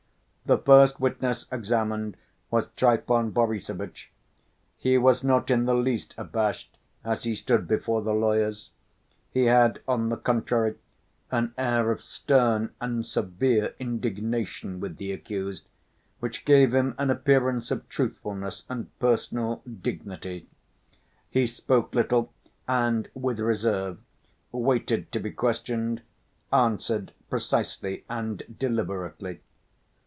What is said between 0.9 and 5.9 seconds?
witness examined was Trifon Borissovitch. He was not in the